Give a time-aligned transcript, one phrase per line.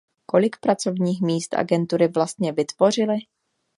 [0.25, 3.15] Kolik pracovních míst agentury vlastně vytvořily?